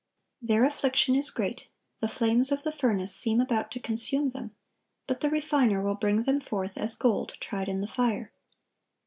[0.41, 1.69] Their affliction is great,
[1.99, 4.55] the flames of the furnace seem about to consume them;
[5.05, 8.31] but the Refiner will bring them forth as gold tried in the fire.